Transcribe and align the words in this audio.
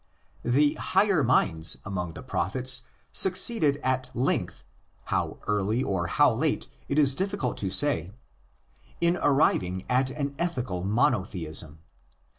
The 0.41 0.73
higher 0.73 1.21
minds 1.23 1.77
among 1.85 2.13
the 2.13 2.23
prophets 2.23 2.81
succeeded 3.11 3.79
at 3.83 4.09
length—how 4.15 5.37
early 5.45 5.83
or 5.83 6.07
how 6.07 6.33
late 6.33 6.69
it 6.89 6.97
is 6.97 7.13
difficult 7.13 7.55
to 7.57 7.69
say 7.69 8.11
—in 8.99 9.15
arriving 9.21 9.85
at 9.87 10.09
an 10.09 10.33
ethical 10.39 10.83
monotheism. 10.83 11.81